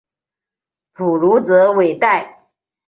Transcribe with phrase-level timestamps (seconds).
[0.93, 2.41] 普卢泽韦代。